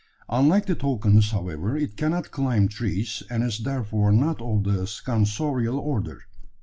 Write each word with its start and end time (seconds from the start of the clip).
Unlike 0.29 0.65
the 0.65 0.73
toucans, 0.73 1.29
however, 1.29 1.77
it 1.77 1.95
cannot 1.95 2.31
climb 2.31 2.67
trees, 2.67 3.21
and 3.29 3.43
is 3.43 3.59
therefore 3.59 4.11
not 4.11 4.41
of 4.41 4.63
the 4.63 4.87
Scansorial 4.87 5.77
order. 5.77 6.21